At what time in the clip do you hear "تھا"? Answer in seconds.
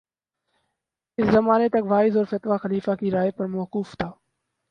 3.97-4.09